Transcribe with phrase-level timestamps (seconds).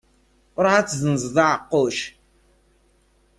[0.63, 1.99] Ruḥ ad tezzenzeḍ aɛeqquc.